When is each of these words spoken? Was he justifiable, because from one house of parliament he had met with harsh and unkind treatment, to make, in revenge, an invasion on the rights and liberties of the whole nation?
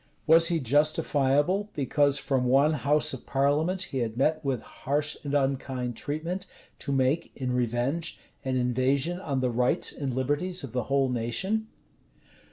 Was 0.25 0.47
he 0.47 0.59
justifiable, 0.59 1.69
because 1.75 2.17
from 2.17 2.45
one 2.45 2.73
house 2.73 3.13
of 3.13 3.27
parliament 3.27 3.83
he 3.83 3.99
had 3.99 4.17
met 4.17 4.43
with 4.43 4.63
harsh 4.63 5.15
and 5.23 5.35
unkind 5.35 5.95
treatment, 5.95 6.47
to 6.79 6.91
make, 6.91 7.31
in 7.35 7.51
revenge, 7.53 8.17
an 8.43 8.55
invasion 8.57 9.19
on 9.19 9.41
the 9.41 9.51
rights 9.51 9.91
and 9.93 10.11
liberties 10.11 10.63
of 10.63 10.71
the 10.71 10.85
whole 10.85 11.09
nation? 11.09 11.67